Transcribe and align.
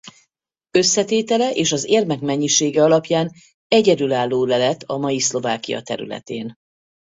Összetétele 0.71 1.51
és 1.55 1.71
az 1.71 1.83
érmek 1.85 2.19
mennyisége 2.19 2.83
alapján 2.83 3.31
egyedülálló 3.67 4.45
lelet 4.45 4.83
a 4.83 4.97
mai 4.97 5.19
Szlovákia 5.19 5.81
területén. 5.81 6.55